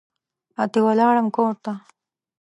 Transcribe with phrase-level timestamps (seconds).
[0.61, 1.73] اتي ولاړم کورته